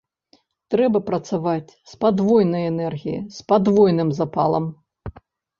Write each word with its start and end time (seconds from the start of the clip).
Трэба 0.73 1.01
працаваць 1.09 1.71
з 1.91 1.99
падвойнаю 2.03 2.63
энергіяй, 2.73 3.21
з 3.37 3.47
падвойным 3.55 4.09
запалам. 4.23 4.65